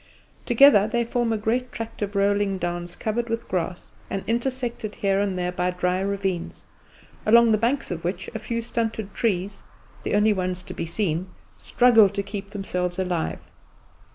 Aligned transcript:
Together 0.47 0.87
they 0.87 1.05
form 1.05 1.31
a 1.31 1.37
great 1.37 1.71
tract 1.71 2.01
of 2.01 2.15
rolling 2.15 2.57
downs 2.57 2.95
covered 2.95 3.29
with 3.29 3.47
grass, 3.47 3.91
and 4.09 4.23
intersected 4.25 4.95
here 4.95 5.19
and 5.19 5.37
there 5.37 5.51
by 5.51 5.69
dry 5.69 5.99
ravines, 5.99 6.65
along 7.23 7.51
the 7.51 7.55
baked 7.55 7.61
banks 7.61 7.91
of 7.91 8.03
which 8.03 8.27
a 8.33 8.39
few 8.39 8.63
stunted 8.63 9.13
trees 9.13 9.61
the 10.01 10.15
only 10.15 10.33
ones 10.33 10.63
to 10.63 10.73
be 10.73 10.87
seen 10.87 11.27
struggle 11.59 12.09
to 12.09 12.23
keep 12.23 12.49
themselves 12.49 12.97
alive. 12.97 13.37